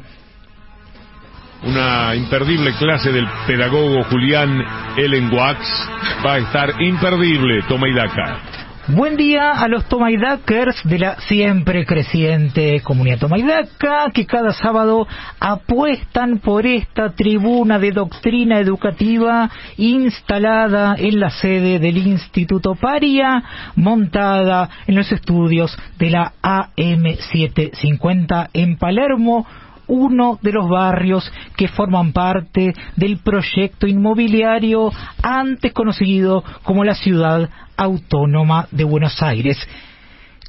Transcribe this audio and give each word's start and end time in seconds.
Una 1.64 2.16
imperdible 2.16 2.72
clase 2.78 3.12
del 3.12 3.28
pedagogo 3.46 4.04
Julián 4.06 4.64
Ellenwax 4.96 5.90
va 6.26 6.34
a 6.36 6.38
estar 6.38 6.82
imperdible, 6.82 7.64
toma 7.68 7.90
y 7.90 7.94
daca. 7.94 8.57
Buen 8.90 9.18
día 9.18 9.52
a 9.52 9.68
los 9.68 9.84
Tomaidakers 9.90 10.82
de 10.86 11.00
la 11.00 11.20
siempre 11.20 11.86
creciente 11.86 12.80
comunidad 12.80 13.20
Tomaidaka 13.20 14.12
que 14.14 14.26
cada 14.26 14.54
sábado 14.54 15.06
apuestan 15.42 16.38
por 16.38 16.66
esta 16.66 17.10
tribuna 17.10 17.80
de 17.80 17.92
doctrina 17.92 18.60
educativa 18.60 19.52
instalada 19.76 20.96
en 20.98 21.20
la 21.20 21.32
sede 21.32 21.80
del 21.80 21.98
Instituto 21.98 22.76
Paria, 22.76 23.44
montada 23.76 24.70
en 24.88 24.96
los 24.96 25.12
estudios 25.12 25.78
de 26.00 26.10
la 26.10 26.32
AM750 26.42 28.52
en 28.54 28.78
Palermo, 28.78 29.46
uno 29.88 30.40
de 30.42 30.52
los 30.52 30.70
barrios 30.70 31.32
que 31.56 31.68
forman 31.68 32.14
parte 32.14 32.74
del 32.96 33.18
proyecto 33.18 33.88
inmobiliario 33.88 34.92
antes 35.22 35.74
conocido 35.74 36.44
como 36.64 36.84
la 36.84 36.96
ciudad 36.96 37.50
autónoma 37.76 38.68
de 38.72 38.84
Buenos 38.84 39.22
Aires. 39.22 39.58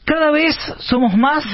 Cada 0.05 0.31
vez 0.31 0.57
somos 0.79 1.17
más 1.17 1.45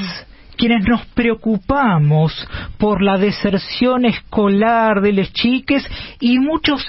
quienes 0.57 0.87
nos 0.87 1.05
preocupamos 1.07 2.33
por 2.79 3.03
la 3.03 3.19
deserción 3.19 4.05
escolar 4.05 5.01
de 5.01 5.13
los 5.13 5.33
chiques 5.33 5.85
y 6.21 6.39
muchos 6.39 6.87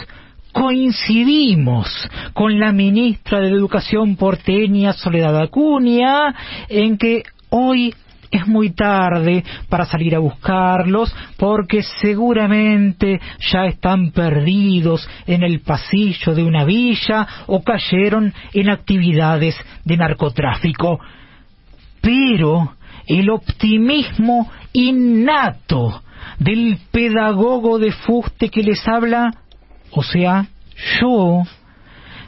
coincidimos 0.51 1.88
con 2.33 2.59
la 2.59 2.71
ministra 2.71 3.39
de 3.39 3.49
Educación 3.49 4.16
porteña 4.16 4.93
Soledad 4.93 5.38
Acuña 5.41 6.33
en 6.69 6.97
que 6.97 7.23
hoy 7.49 7.93
es 8.31 8.47
muy 8.47 8.71
tarde 8.71 9.43
para 9.69 9.85
salir 9.85 10.15
a 10.15 10.19
buscarlos 10.19 11.15
porque 11.37 11.83
seguramente 12.01 13.19
ya 13.51 13.65
están 13.65 14.11
perdidos 14.11 15.07
en 15.25 15.43
el 15.43 15.61
pasillo 15.61 16.33
de 16.33 16.43
una 16.43 16.65
villa 16.65 17.27
o 17.47 17.63
cayeron 17.63 18.33
en 18.53 18.69
actividades 18.69 19.55
de 19.83 19.97
narcotráfico. 19.97 20.99
Pero 22.01 22.75
el 23.07 23.29
optimismo 23.29 24.51
innato 24.73 26.01
del 26.39 26.77
pedagogo 26.91 27.79
de 27.79 27.91
fuste 27.91 28.49
que 28.49 28.63
les 28.63 28.85
habla, 28.87 29.31
o 29.91 30.03
sea, 30.03 30.47
yo, 30.99 31.43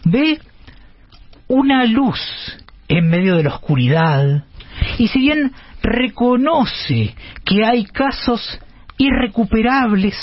ve 0.06 0.39
una 1.48 1.86
luz 1.86 2.20
en 2.88 3.09
medio 3.09 3.36
de 3.36 3.43
la 3.43 3.55
oscuridad. 3.55 4.43
Y 4.98 5.08
si 5.08 5.20
bien 5.20 5.54
reconoce 5.87 7.15
que 7.45 7.65
hay 7.65 7.86
casos 7.86 8.59
irrecuperables, 8.98 10.15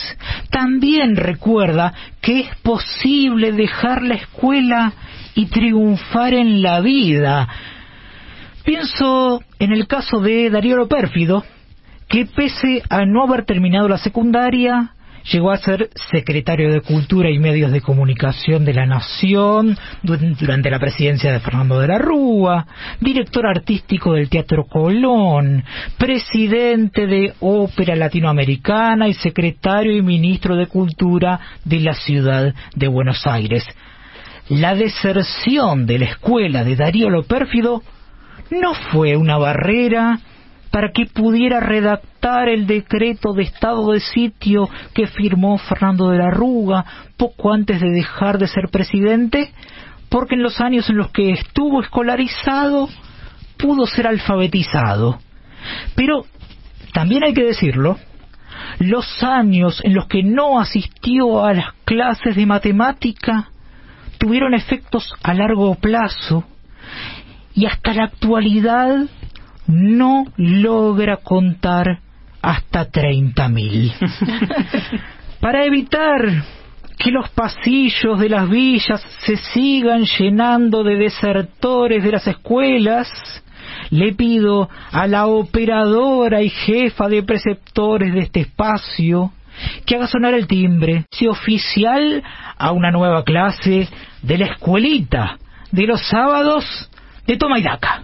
también 0.51 1.17
recuerda 1.17 1.95
que 2.21 2.41
es 2.41 2.57
posible 2.57 3.53
dejar 3.53 4.03
la 4.03 4.15
escuela 4.15 4.93
y 5.35 5.47
triunfar 5.47 6.35
en 6.35 6.61
la 6.61 6.81
vida. 6.81 7.49
Pienso 8.65 9.43
en 9.59 9.73
el 9.73 9.87
caso 9.87 10.21
de 10.21 10.51
Darío 10.51 10.87
Pérfido, 10.87 11.45
que 12.09 12.27
pese 12.27 12.83
a 12.91 13.05
no 13.05 13.23
haber 13.23 13.45
terminado 13.45 13.89
la 13.89 13.99
secundaria, 13.99 14.94
llegó 15.33 15.51
a 15.51 15.57
ser 15.59 15.91
secretario 16.11 16.71
de 16.71 16.81
Cultura 16.81 17.31
y 17.31 17.39
Medios 17.39 17.73
de 17.73 17.81
Comunicación 17.81 18.65
de 18.65 18.75
la 18.75 18.87
Nación 18.87 19.77
durante 20.03 20.71
la 20.71 20.79
presidencia 20.79 21.33
de 21.33 21.41
Fernando 21.41 21.81
de 21.81 21.89
la 21.89 21.99
Rúa, 21.99 22.67
director 23.01 23.47
artístico 23.47 24.15
del 24.15 24.29
Teatro 24.29 24.65
Colón, 24.65 25.65
presidente 25.99 27.07
de 27.07 27.33
Ópera 27.41 27.97
Latinoamericana 27.97 29.09
y 29.09 29.15
secretario 29.15 29.97
y 29.97 30.03
ministro 30.03 30.57
de 30.57 30.67
Cultura 30.67 31.41
de 31.65 31.81
la 31.81 31.95
ciudad 31.95 32.55
de 32.75 32.89
Buenos 32.89 33.27
Aires. 33.27 33.65
La 34.49 34.75
deserción 34.75 35.87
de 35.87 35.99
la 35.99 36.05
escuela 36.07 36.65
de 36.65 36.77
Darío 36.77 37.09
Lopérfido 37.09 37.83
no 38.51 38.75
fue 38.75 39.17
una 39.17 39.39
barrera 39.39 40.21
para 40.75 40.91
que 40.91 41.07
pudiera 41.07 41.61
redactar 41.61 42.49
el 42.49 42.67
decreto 42.67 43.33
de 43.33 43.45
estado 43.45 43.93
de 43.93 44.01
sitio 44.01 44.69
que 44.93 45.07
firmó 45.07 45.57
Fernando 45.57 46.11
de 46.11 46.19
la 46.19 46.33
Rúa 46.33 46.85
poco 47.17 47.53
antes 47.53 47.81
de 47.81 47.91
dejar 47.91 48.39
de 48.39 48.49
ser 48.49 48.71
presidente, 48.73 49.53
porque 50.09 50.35
en 50.35 50.43
los 50.43 50.61
años 50.61 50.91
en 50.91 50.97
los 50.97 51.13
que 51.13 51.31
estuvo 51.31 51.81
escolarizado 51.81 52.89
pudo 53.57 53.87
ser 53.87 54.09
alfabetizado. 54.09 55.21
Pero 55.95 56.27
también 56.93 57.23
hay 57.23 57.35
que 57.35 57.45
decirlo, 57.45 57.97
los 58.81 59.23
años 59.23 59.81
en 59.85 59.95
los 59.95 60.09
que 60.09 60.25
no 60.25 60.59
asistió 60.59 61.45
a 61.45 61.55
las 61.55 61.73
clases 61.85 62.35
de 62.35 62.47
matemática 62.47 63.49
tuvieron 64.19 64.55
efectos 64.55 65.15
a 65.23 65.35
largo 65.35 65.77
plazo 65.77 66.43
y 67.55 67.67
hasta 67.67 67.95
la 67.95 68.07
actualidad 68.07 69.07
no 69.67 70.27
logra 70.37 71.19
contar 71.19 72.01
hasta 72.43 72.91
30.000. 72.91 73.93
Para 75.41 75.65
evitar 75.65 76.45
que 76.99 77.11
los 77.11 77.29
pasillos 77.31 78.19
de 78.19 78.29
las 78.29 78.49
villas 78.49 79.01
se 79.25 79.37
sigan 79.37 80.05
llenando 80.05 80.83
de 80.85 80.97
desertores 80.97 82.03
de 82.03 82.13
las 82.13 82.27
escuelas, 82.27 83.09
le 83.91 84.13
pido 84.15 84.69
a 84.93 85.07
la 85.07 85.27
operadora 85.27 86.43
y 86.43 86.51
jefa 86.51 87.09
de 87.09 87.23
preceptores 87.23 88.13
de 88.15 88.21
este 88.21 88.41
espacio 88.41 89.33
que 89.87 89.97
haga 89.97 90.07
sonar 90.07 90.35
el 90.35 90.47
timbre, 90.47 91.07
si 91.11 91.27
oficial 91.27 92.23
a 92.57 92.73
una 92.73 92.91
nueva 92.91 93.23
clase 93.25 93.89
de 94.23 94.39
la 94.39 94.47
escuelita 94.47 95.39
de 95.71 95.87
los 95.87 96.07
sábados 96.09 96.91
de 97.27 97.37
Toma 97.37 97.59
y 97.59 97.63
Daca. 97.63 98.03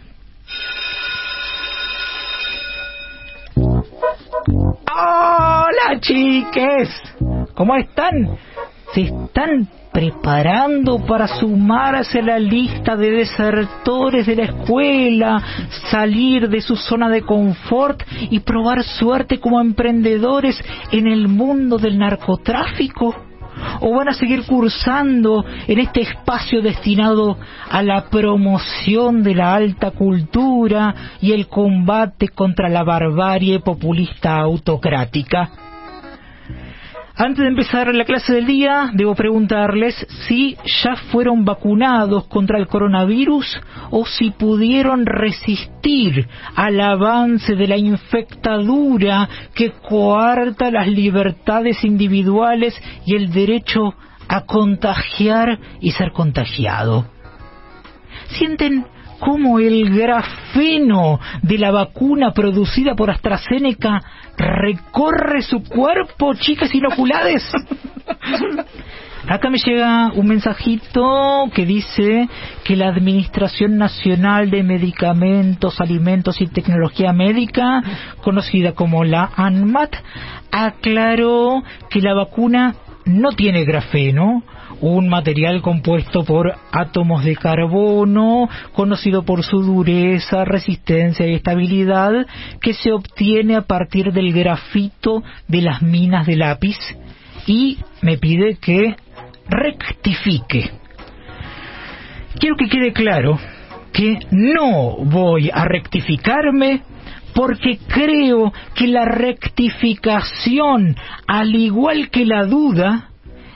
Hola 4.46 6.00
chiques, 6.00 6.88
¿cómo 7.54 7.76
están? 7.76 8.38
¿Se 8.94 9.02
están 9.02 9.68
preparando 9.92 11.04
para 11.04 11.26
sumarse 11.28 12.20
a 12.20 12.22
la 12.22 12.38
lista 12.38 12.96
de 12.96 13.10
desertores 13.10 14.26
de 14.26 14.36
la 14.36 14.44
escuela, 14.44 15.42
salir 15.90 16.48
de 16.48 16.60
su 16.62 16.76
zona 16.76 17.10
de 17.10 17.22
confort 17.22 18.02
y 18.30 18.40
probar 18.40 18.82
suerte 18.82 19.40
como 19.40 19.60
emprendedores 19.60 20.58
en 20.90 21.06
el 21.06 21.28
mundo 21.28 21.76
del 21.76 21.98
narcotráfico? 21.98 23.29
O 23.80 23.94
van 23.94 24.08
a 24.08 24.14
seguir 24.14 24.44
cursando 24.46 25.44
en 25.66 25.78
este 25.78 26.02
espacio 26.02 26.62
destinado 26.62 27.36
a 27.70 27.82
la 27.82 28.06
promoción 28.10 29.22
de 29.22 29.34
la 29.34 29.54
alta 29.54 29.90
cultura 29.90 30.94
y 31.20 31.32
el 31.32 31.48
combate 31.48 32.28
contra 32.28 32.68
la 32.68 32.82
barbarie 32.84 33.60
populista 33.60 34.38
autocrática. 34.38 35.69
Antes 37.22 37.42
de 37.42 37.48
empezar 37.48 37.94
la 37.94 38.06
clase 38.06 38.32
del 38.32 38.46
día, 38.46 38.88
debo 38.94 39.14
preguntarles 39.14 39.94
si 40.26 40.56
ya 40.82 40.96
fueron 41.12 41.44
vacunados 41.44 42.26
contra 42.28 42.58
el 42.58 42.66
coronavirus 42.66 43.60
o 43.90 44.06
si 44.06 44.30
pudieron 44.30 45.04
resistir 45.04 46.26
al 46.56 46.80
avance 46.80 47.56
de 47.56 47.68
la 47.68 47.76
infectadura 47.76 49.28
que 49.54 49.72
coarta 49.72 50.70
las 50.70 50.88
libertades 50.88 51.84
individuales 51.84 52.74
y 53.04 53.16
el 53.16 53.30
derecho 53.30 53.92
a 54.26 54.46
contagiar 54.46 55.58
y 55.78 55.90
ser 55.90 56.12
contagiado. 56.12 57.04
¿Sienten 58.38 58.86
cómo 59.20 59.60
el 59.60 59.96
grafeno 59.96 61.20
de 61.42 61.58
la 61.58 61.70
vacuna 61.70 62.32
producida 62.32 62.96
por 62.96 63.10
AstraZeneca 63.10 64.00
recorre 64.36 65.42
su 65.42 65.62
cuerpo, 65.62 66.34
chicas 66.34 66.74
inoculades? 66.74 67.48
Acá 69.28 69.50
me 69.50 69.58
llega 69.58 70.10
un 70.14 70.26
mensajito 70.26 71.50
que 71.54 71.66
dice 71.66 72.28
que 72.64 72.74
la 72.74 72.88
Administración 72.88 73.76
Nacional 73.76 74.50
de 74.50 74.62
Medicamentos, 74.62 75.80
Alimentos 75.80 76.40
y 76.40 76.46
Tecnología 76.46 77.12
Médica, 77.12 77.82
conocida 78.22 78.72
como 78.72 79.04
la 79.04 79.30
ANMAT, 79.36 79.94
aclaró 80.50 81.62
que 81.90 82.00
la 82.00 82.14
vacuna 82.14 82.74
no 83.04 83.30
tiene 83.32 83.64
grafeno, 83.64 84.42
un 84.80 85.08
material 85.08 85.62
compuesto 85.62 86.24
por 86.24 86.54
átomos 86.72 87.24
de 87.24 87.36
carbono, 87.36 88.48
conocido 88.72 89.24
por 89.24 89.44
su 89.44 89.62
dureza, 89.62 90.44
resistencia 90.44 91.26
y 91.26 91.34
estabilidad, 91.34 92.26
que 92.60 92.74
se 92.74 92.92
obtiene 92.92 93.56
a 93.56 93.62
partir 93.62 94.12
del 94.12 94.32
grafito 94.32 95.22
de 95.48 95.62
las 95.62 95.82
minas 95.82 96.26
de 96.26 96.36
lápiz 96.36 96.76
y 97.46 97.78
me 98.02 98.18
pide 98.18 98.56
que 98.56 98.96
rectifique. 99.48 100.70
Quiero 102.38 102.56
que 102.56 102.68
quede 102.68 102.92
claro 102.92 103.38
que 103.92 104.18
no 104.30 104.96
voy 105.04 105.50
a 105.52 105.64
rectificarme 105.64 106.82
porque 107.34 107.78
creo 107.86 108.52
que 108.74 108.86
la 108.86 109.04
rectificación, 109.04 110.96
al 111.26 111.54
igual 111.54 112.10
que 112.10 112.24
la 112.24 112.44
duda, 112.44 113.09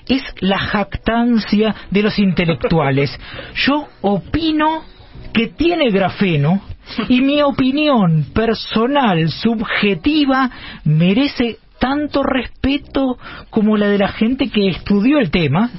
es 0.08 0.22
la 0.40 0.58
jactancia 0.58 1.74
de 1.90 2.02
los 2.02 2.18
intelectuales. 2.18 3.18
Yo 3.54 3.88
opino 4.02 4.82
que 5.32 5.48
tiene 5.48 5.90
grafeno 5.90 6.62
y 7.08 7.20
mi 7.20 7.42
opinión 7.42 8.26
personal, 8.34 9.28
subjetiva, 9.30 10.50
merece 10.84 11.58
tanto 11.78 12.22
respeto 12.22 13.18
como 13.50 13.76
la 13.76 13.88
de 13.88 13.98
la 13.98 14.08
gente 14.08 14.48
que 14.48 14.68
estudió 14.68 15.18
el 15.18 15.30
tema, 15.30 15.70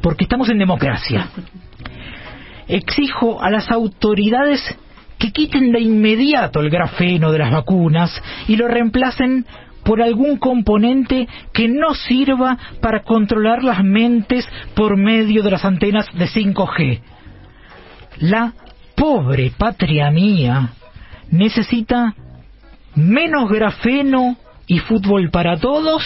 porque 0.00 0.24
estamos 0.24 0.48
en 0.48 0.58
democracia. 0.58 1.28
Exijo 2.66 3.42
a 3.42 3.50
las 3.50 3.70
autoridades 3.70 4.62
que 5.18 5.32
quiten 5.32 5.72
de 5.72 5.80
inmediato 5.80 6.60
el 6.60 6.70
grafeno 6.70 7.32
de 7.32 7.38
las 7.38 7.50
vacunas 7.50 8.22
y 8.46 8.56
lo 8.56 8.68
reemplacen 8.68 9.44
por 9.88 10.02
algún 10.02 10.36
componente 10.36 11.26
que 11.50 11.66
no 11.66 11.94
sirva 11.94 12.58
para 12.82 13.04
controlar 13.04 13.64
las 13.64 13.82
mentes 13.82 14.46
por 14.74 14.98
medio 14.98 15.42
de 15.42 15.50
las 15.50 15.64
antenas 15.64 16.04
de 16.12 16.26
5G. 16.26 17.00
La 18.18 18.52
pobre 18.94 19.50
patria 19.56 20.10
mía 20.10 20.72
necesita 21.30 22.14
menos 22.96 23.48
grafeno 23.48 24.36
y 24.66 24.78
fútbol 24.80 25.30
para 25.30 25.56
todos 25.56 26.04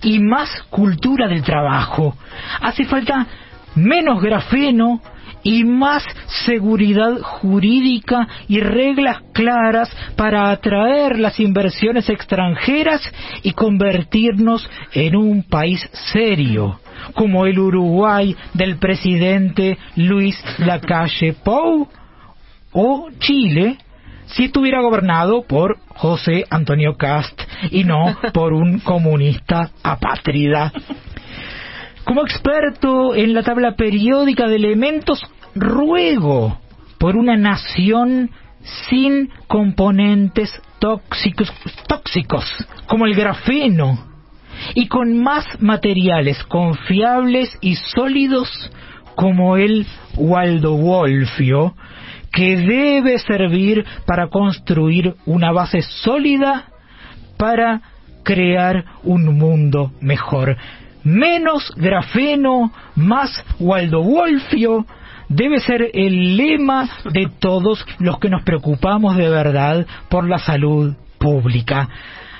y 0.00 0.18
más 0.18 0.48
cultura 0.70 1.28
del 1.28 1.42
trabajo. 1.42 2.16
Hace 2.62 2.86
falta 2.86 3.26
menos 3.74 4.22
grafeno 4.22 5.02
y 5.42 5.64
más 5.64 6.04
seguridad 6.46 7.20
jurídica 7.20 8.28
y 8.48 8.60
reglas 8.60 9.18
claras 9.32 9.90
para 10.16 10.50
atraer 10.50 11.18
las 11.18 11.38
inversiones 11.40 12.08
extranjeras 12.08 13.00
y 13.42 13.52
convertirnos 13.52 14.68
en 14.92 15.16
un 15.16 15.42
país 15.42 15.80
serio, 16.12 16.80
como 17.14 17.46
el 17.46 17.58
Uruguay 17.58 18.36
del 18.54 18.76
presidente 18.76 19.78
Luis 19.96 20.36
Lacalle 20.58 21.32
Pou 21.32 21.88
o 22.72 23.08
Chile 23.18 23.78
si 24.32 24.44
estuviera 24.44 24.80
gobernado 24.80 25.42
por 25.42 25.78
José 25.88 26.44
Antonio 26.50 26.96
Cast 26.96 27.40
y 27.70 27.84
no 27.84 28.16
por 28.32 28.52
un 28.52 28.78
comunista 28.80 29.70
apátrida. 29.82 30.72
Como 32.10 32.22
experto 32.22 33.14
en 33.14 33.34
la 33.34 33.44
tabla 33.44 33.76
periódica 33.76 34.48
de 34.48 34.56
elementos, 34.56 35.22
ruego 35.54 36.58
por 36.98 37.14
una 37.14 37.36
nación 37.36 38.32
sin 38.88 39.30
componentes 39.46 40.50
tóxicos, 40.80 41.52
tóxicos 41.86 42.44
como 42.88 43.06
el 43.06 43.14
grafeno 43.14 43.96
y 44.74 44.88
con 44.88 45.22
más 45.22 45.44
materiales 45.62 46.42
confiables 46.48 47.56
y 47.60 47.76
sólidos 47.76 48.72
como 49.14 49.56
el 49.56 49.86
Waldo 50.16 50.74
Wolfio, 50.78 51.76
que 52.32 52.56
debe 52.56 53.20
servir 53.20 53.84
para 54.04 54.26
construir 54.30 55.14
una 55.26 55.52
base 55.52 55.80
sólida 55.82 56.70
para 57.36 57.82
crear 58.24 58.84
un 59.04 59.38
mundo 59.38 59.92
mejor 60.00 60.56
menos 61.04 61.72
grafeno, 61.76 62.72
más 62.96 63.30
Waldo 63.58 64.02
Wolfio, 64.02 64.86
debe 65.28 65.60
ser 65.60 65.90
el 65.94 66.36
lema 66.36 66.88
de 67.12 67.30
todos 67.38 67.86
los 67.98 68.18
que 68.18 68.28
nos 68.28 68.42
preocupamos 68.42 69.16
de 69.16 69.28
verdad 69.28 69.86
por 70.08 70.28
la 70.28 70.38
salud 70.38 70.94
pública. 71.18 71.88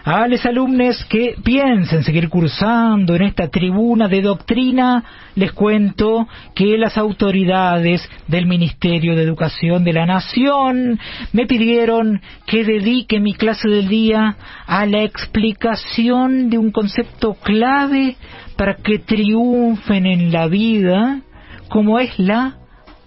A 0.05 0.27
los 0.29 0.45
alumnos 0.47 1.05
que 1.11 1.35
piensen 1.45 2.05
seguir 2.05 2.31
cursando 2.31 3.15
en 3.17 3.23
esta 3.23 3.49
tribuna 3.49 4.09
de 4.09 4.23
doctrina, 4.23 5.05
les 5.35 5.53
cuento 5.53 6.27
que 6.55 6.79
las 6.79 6.97
autoridades 6.97 8.09
del 8.27 8.47
Ministerio 8.47 9.15
de 9.15 9.23
Educación 9.23 9.85
de 9.85 9.93
la 9.93 10.07
Nación 10.07 10.99
me 11.35 11.47
pidieron 11.47 12.23
que 12.47 12.65
dedique 12.65 13.21
mi 13.21 13.35
clase 13.35 13.69
del 13.69 13.89
día 13.89 14.37
a 14.67 14.87
la 14.87 15.03
explicación 15.03 16.49
de 16.49 16.57
un 16.57 16.71
concepto 16.71 17.35
clave 17.35 18.17
para 18.57 18.77
que 18.77 19.01
triunfen 19.01 20.07
en 20.07 20.33
la 20.33 20.47
vida, 20.49 21.21
como 21.69 21.99
es 21.99 22.19
la 22.19 22.57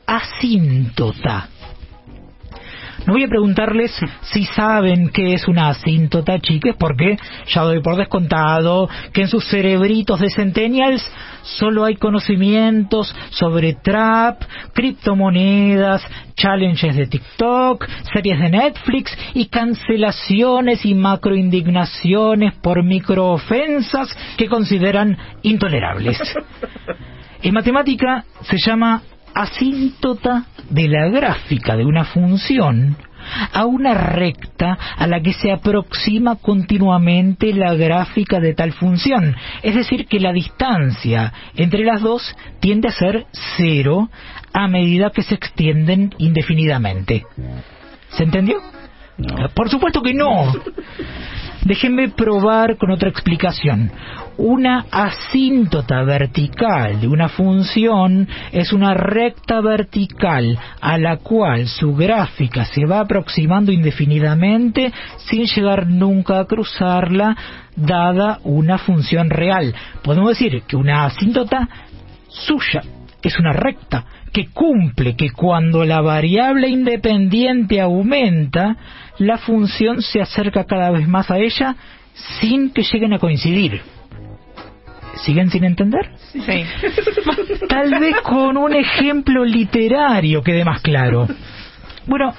asíntota. 0.06 1.50
No 3.06 3.14
voy 3.14 3.24
a 3.24 3.28
preguntarles 3.28 3.92
si 4.22 4.46
saben 4.46 5.10
qué 5.10 5.34
es 5.34 5.48
una 5.48 5.70
asíntota, 5.70 6.40
chiques, 6.40 6.76
porque 6.78 7.18
ya 7.48 7.62
doy 7.62 7.82
por 7.82 7.98
descontado 7.98 8.88
que 9.12 9.22
en 9.24 9.28
sus 9.28 9.46
cerebritos 9.50 10.22
de 10.22 10.30
centennials 10.30 11.06
solo 11.42 11.84
hay 11.84 11.96
conocimientos 11.96 13.14
sobre 13.32 13.74
trap, 13.74 14.42
criptomonedas, 14.74 16.02
challenges 16.36 16.96
de 16.96 17.08
TikTok, 17.08 17.86
series 18.14 18.40
de 18.40 18.50
Netflix 18.50 19.18
y 19.34 19.48
cancelaciones 19.48 20.86
y 20.86 20.96
macroindignaciones 20.96 22.54
por 22.56 22.84
microofensas 22.84 24.16
que 24.38 24.48
consideran 24.48 25.18
intolerables. 25.42 26.20
En 27.44 27.54
matemática 27.54 28.24
se 28.44 28.56
llama 28.58 29.02
asíntota 29.34 30.46
de 30.70 30.88
la 30.88 31.10
gráfica 31.10 31.76
de 31.76 31.86
una 31.86 32.06
función 32.06 32.98
a 33.54 33.66
una 33.66 33.94
recta 33.94 34.78
a 34.98 35.08
la 35.08 35.22
que 35.22 35.34
se 35.34 35.52
aproxima 35.52 36.36
continuamente 36.36 37.54
la 37.54 37.74
gráfica 37.74 38.40
de 38.40 38.54
tal 38.54 38.74
función. 38.74 39.36
Es 39.62 39.76
decir, 39.76 40.08
que 40.08 40.20
la 40.20 40.34
distancia 40.34 41.34
entre 41.56 41.84
las 41.84 42.02
dos 42.02 42.36
tiende 42.60 42.90
a 42.90 42.92
ser 42.92 43.26
cero 43.58 44.10
a 44.54 44.68
medida 44.68 45.12
que 45.12 45.24
se 45.24 45.36
extienden 45.36 46.14
indefinidamente. 46.18 47.26
¿Se 48.10 48.24
entendió? 48.24 48.73
Por 49.54 49.70
supuesto 49.70 50.02
que 50.02 50.14
no. 50.14 50.52
Déjenme 51.66 52.10
probar 52.10 52.78
con 52.78 52.92
otra 52.92 53.10
explicación. 53.10 53.90
Una 54.36 54.86
asíntota 54.92 56.04
vertical 56.04 57.00
de 57.00 57.08
una 57.08 57.30
función 57.30 58.28
es 58.52 58.74
una 58.74 58.94
recta 58.94 59.62
vertical 59.62 60.60
a 60.82 60.98
la 60.98 61.18
cual 61.18 61.68
su 61.68 61.96
gráfica 61.96 62.66
se 62.66 62.86
va 62.86 63.00
aproximando 63.00 63.72
indefinidamente 63.72 64.92
sin 65.30 65.46
llegar 65.46 65.88
nunca 65.88 66.40
a 66.40 66.46
cruzarla 66.46 67.38
dada 67.78 68.40
una 68.44 68.78
función 68.78 69.30
real. 69.30 69.74
Podemos 70.04 70.32
decir 70.32 70.64
que 70.68 70.76
una 70.76 71.06
asíntota 71.06 71.70
suya 72.28 72.82
es 73.22 73.40
una 73.40 73.54
recta 73.54 74.06
que 74.34 74.48
cumple 74.48 75.16
que 75.16 75.30
cuando 75.30 75.86
la 75.86 76.02
variable 76.02 76.68
independiente 76.68 77.80
aumenta, 77.80 78.76
la 79.20 79.38
función 79.38 80.02
se 80.02 80.22
acerca 80.22 80.66
cada 80.66 80.90
vez 80.92 81.08
más 81.08 81.30
a 81.32 81.38
ella 81.38 81.76
sin 82.42 82.72
que 82.72 82.84
lleguen 82.84 83.14
a 83.14 83.20
coincidir. 83.20 83.82
¿Siguen 85.24 85.52
sin 85.52 85.64
entender? 85.64 86.10
Sí. 86.32 86.40
Tal 87.70 87.92
vez 88.00 88.16
con 88.22 88.58
un 88.58 88.74
ejemplo 88.74 89.46
literario 89.46 90.42
quede 90.42 90.66
más 90.66 90.82
claro. 90.82 91.28
Bueno, 92.08 92.34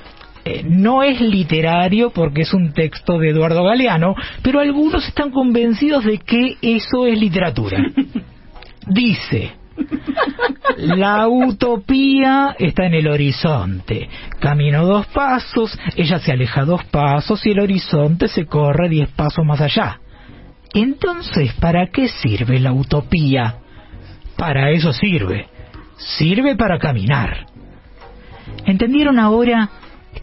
eh, 0.45 0.63
no 0.69 1.03
es 1.03 1.21
literario 1.21 2.11
porque 2.11 2.43
es 2.43 2.53
un 2.53 2.73
texto 2.73 3.19
de 3.19 3.31
Eduardo 3.31 3.63
Galeano, 3.63 4.15
pero 4.43 4.59
algunos 4.59 5.07
están 5.07 5.31
convencidos 5.31 6.05
de 6.05 6.19
que 6.19 6.57
eso 6.61 7.07
es 7.07 7.19
literatura. 7.19 7.79
Dice, 8.89 9.53
la 10.76 11.28
utopía 11.28 12.54
está 12.59 12.87
en 12.87 12.95
el 12.95 13.09
horizonte. 13.09 14.09
Camino 14.40 14.87
dos 14.87 15.07
pasos, 15.09 15.78
ella 15.97 16.19
se 16.19 16.33
aleja 16.33 16.64
dos 16.64 16.85
pasos 16.85 17.45
y 17.47 17.50
el 17.50 17.61
horizonte 17.61 18.28
se 18.28 18.47
corre 18.47 18.88
diez 18.88 19.09
pasos 19.11 19.45
más 19.45 19.61
allá. 19.61 20.00
Entonces, 20.73 21.52
¿para 21.54 21.87
qué 21.88 22.09
sirve 22.09 22.59
la 22.59 22.73
utopía? 22.73 23.59
para 24.37 24.71
eso 24.71 24.93
sirve. 24.93 25.47
Sirve 25.97 26.57
para 26.57 26.78
caminar. 26.78 27.47
¿Entendieron 28.66 29.19
ahora 29.19 29.69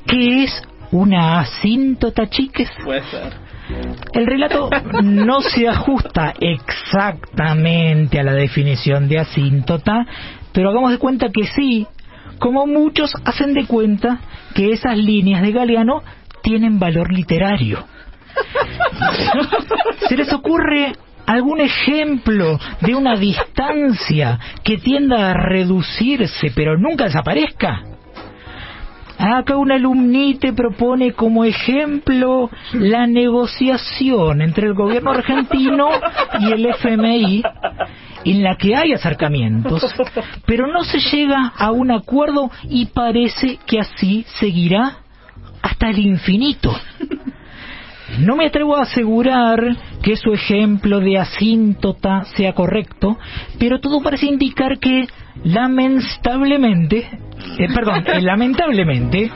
qué 0.05 0.43
es 0.43 0.61
una 0.91 1.39
asíntota, 1.39 2.27
chiques? 2.29 2.69
Puede 2.83 3.03
ser. 3.03 3.33
El 4.13 4.25
relato 4.25 4.69
no 5.03 5.41
se 5.41 5.67
ajusta 5.67 6.33
exactamente 6.39 8.19
a 8.19 8.23
la 8.23 8.33
definición 8.33 9.07
de 9.07 9.19
asíntota, 9.19 10.05
pero 10.51 10.69
hagamos 10.69 10.91
de 10.91 10.97
cuenta 10.97 11.29
que 11.29 11.45
sí, 11.45 11.87
como 12.39 12.67
muchos 12.67 13.13
hacen 13.25 13.53
de 13.53 13.65
cuenta 13.65 14.19
que 14.53 14.71
esas 14.71 14.97
líneas 14.97 15.41
de 15.41 15.51
Galeano 15.51 16.03
tienen 16.41 16.79
valor 16.79 17.13
literario. 17.13 17.85
¿Se 20.07 20.17
les 20.17 20.31
ocurre 20.33 20.93
algún 21.25 21.61
ejemplo 21.61 22.59
de 22.81 22.95
una 22.95 23.15
distancia 23.15 24.39
que 24.63 24.77
tienda 24.77 25.31
a 25.31 25.33
reducirse 25.33 26.51
pero 26.55 26.77
nunca 26.77 27.05
desaparezca? 27.05 27.83
Acá 29.21 29.55
un 29.55 29.71
alumnite 29.71 30.51
propone 30.53 31.13
como 31.13 31.45
ejemplo 31.45 32.49
la 32.73 33.05
negociación 33.05 34.41
entre 34.41 34.65
el 34.65 34.73
gobierno 34.73 35.11
argentino 35.11 35.89
y 36.39 36.51
el 36.51 36.65
FMI 36.65 37.43
en 38.25 38.43
la 38.43 38.55
que 38.55 38.75
hay 38.75 38.93
acercamientos, 38.93 39.83
pero 40.47 40.65
no 40.65 40.83
se 40.83 40.99
llega 40.99 41.53
a 41.55 41.71
un 41.71 41.91
acuerdo 41.91 42.49
y 42.63 42.87
parece 42.87 43.59
que 43.65 43.79
así 43.79 44.25
seguirá 44.39 44.97
hasta 45.61 45.89
el 45.89 45.99
infinito. 45.99 46.75
No 48.19 48.35
me 48.35 48.47
atrevo 48.47 48.75
a 48.75 48.83
asegurar 48.83 49.59
que 50.01 50.15
su 50.15 50.33
ejemplo 50.33 50.99
de 50.99 51.17
asíntota 51.17 52.23
sea 52.35 52.53
correcto, 52.53 53.17
pero 53.59 53.79
todo 53.79 54.01
parece 54.01 54.25
indicar 54.25 54.79
que 54.79 55.07
lamentablemente, 55.43 57.07
eh, 57.57 57.67
perdón, 57.73 58.03
eh, 58.07 58.21
lamentablemente, 58.21 59.31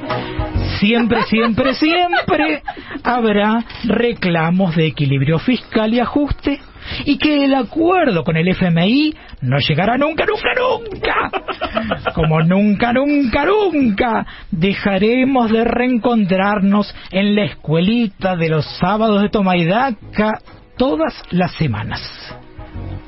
siempre, 0.79 1.23
siempre, 1.23 1.73
siempre 1.75 2.61
habrá 3.03 3.63
reclamos 3.85 4.75
de 4.75 4.87
equilibrio 4.87 5.39
fiscal 5.39 5.93
y 5.93 5.99
ajuste 5.99 6.59
y 7.05 7.17
que 7.17 7.45
el 7.45 7.55
acuerdo 7.55 8.23
con 8.23 8.37
el 8.37 8.47
FMI 8.47 9.15
no 9.41 9.57
llegará 9.59 9.97
nunca, 9.97 10.25
nunca, 10.25 10.49
nunca. 10.55 12.13
Como 12.13 12.41
nunca, 12.41 12.93
nunca, 12.93 13.45
nunca 13.45 14.25
dejaremos 14.51 15.51
de 15.51 15.63
reencontrarnos 15.63 16.93
en 17.11 17.35
la 17.35 17.45
escuelita 17.45 18.35
de 18.35 18.49
los 18.49 18.65
sábados 18.77 19.21
de 19.21 19.29
Tomaidaca 19.29 20.39
todas 20.77 21.13
las 21.31 21.53
semanas. 21.53 22.01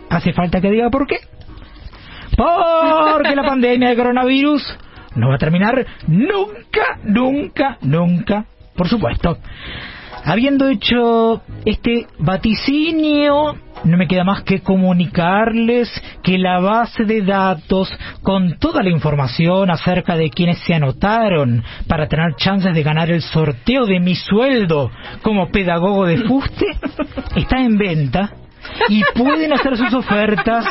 ¿Hace 0.09 0.33
falta 0.33 0.62
que 0.62 0.71
diga 0.71 0.89
por 0.89 1.07
qué? 1.07 1.19
Porque 2.36 3.36
la 3.36 3.43
pandemia 3.47 3.89
de 3.89 3.95
coronavirus 3.95 4.77
no 5.15 5.29
va 5.29 5.36
a 5.36 5.39
terminar 5.39 5.86
nunca, 6.07 7.00
nunca, 7.03 7.77
nunca, 7.81 8.45
por 8.75 8.88
supuesto. 8.88 9.38
Habiendo 10.24 10.67
hecho 10.67 11.41
este 11.65 12.07
vaticinio, 12.19 13.55
no 13.83 13.97
me 13.97 14.07
queda 14.07 14.24
más 14.24 14.43
que 14.43 14.62
comunicarles 14.62 15.89
que 16.24 16.38
la 16.38 16.59
base 16.59 17.05
de 17.05 17.21
datos 17.21 17.89
con 18.21 18.57
toda 18.59 18.83
la 18.83 18.89
información 18.89 19.69
acerca 19.69 20.15
de 20.15 20.29
quienes 20.29 20.59
se 20.59 20.74
anotaron 20.74 21.63
para 21.88 22.07
tener 22.07 22.36
chances 22.36 22.74
de 22.74 22.83
ganar 22.83 23.09
el 23.09 23.21
sorteo 23.21 23.86
de 23.86 24.00
mi 24.00 24.15
sueldo 24.15 24.91
como 25.21 25.50
pedagogo 25.50 26.05
de 26.05 26.17
fuste 26.17 26.65
está 27.36 27.62
en 27.62 27.77
venta 27.77 28.31
y 28.89 29.01
pueden 29.15 29.53
hacer 29.53 29.77
sus 29.77 29.93
ofertas 29.93 30.65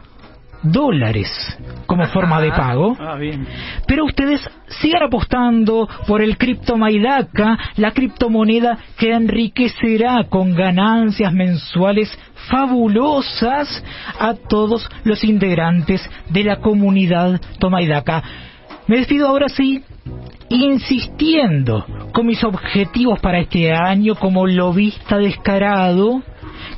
dólares 0.63 1.29
como 1.85 2.05
forma 2.07 2.41
de 2.41 2.51
pago. 2.51 2.95
Ah, 2.99 3.15
bien. 3.15 3.47
Pero 3.87 4.05
ustedes 4.05 4.41
sigan 4.81 5.03
apostando 5.03 5.87
por 6.07 6.21
el 6.21 6.37
criptomaidaca, 6.37 7.57
la 7.77 7.91
criptomoneda 7.91 8.77
que 8.97 9.11
enriquecerá 9.11 10.25
con 10.29 10.53
ganancias 10.53 11.33
mensuales 11.33 12.15
fabulosas 12.49 13.83
a 14.19 14.33
todos 14.33 14.87
los 15.03 15.23
integrantes 15.23 16.07
de 16.29 16.43
la 16.43 16.57
comunidad 16.57 17.41
tomaidaca. 17.59 18.23
Me 18.87 18.97
despido 18.97 19.27
ahora 19.27 19.49
sí 19.49 19.83
insistiendo 20.49 21.85
con 22.11 22.25
mis 22.25 22.43
objetivos 22.43 23.19
para 23.19 23.39
este 23.39 23.71
año 23.71 24.15
como 24.15 24.47
lobista 24.47 25.17
descarado, 25.17 26.23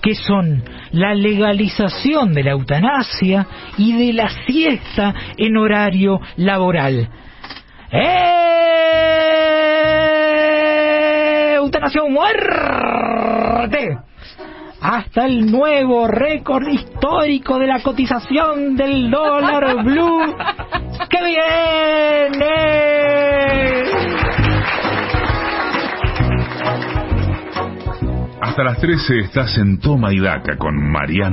que 0.01 0.15
son 0.15 0.63
la 0.91 1.13
legalización 1.13 2.34
de 2.34 2.43
la 2.43 2.51
eutanasia 2.51 3.48
y 3.77 3.93
de 3.93 4.13
la 4.13 4.29
siesta 4.46 5.13
en 5.38 5.58
horario 5.58 6.20
laboral. 6.38 7.10
¡Eh! 7.91 8.31
¡Eutanasia 11.55 12.01
muerte! 12.10 13.98
Hasta 14.81 15.25
el 15.27 15.51
nuevo 15.51 16.08
récord 16.08 16.67
histórico 16.67 17.60
de 17.60 17.67
la 17.67 17.84
cotización 17.84 18.75
del 18.75 19.12
dólar 19.12 19.84
blue 19.84 20.36
que 21.08 21.24
viene. 21.24 22.81
Hasta 28.51 28.65
las 28.65 28.79
13 28.79 29.20
estás 29.20 29.58
en 29.60 29.79
Toma 29.79 30.12
y 30.12 30.20
Daca 30.20 30.58
con 30.58 30.75
Mariana. 30.75 31.29